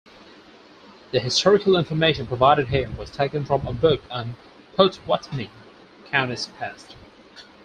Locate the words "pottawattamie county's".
4.75-6.47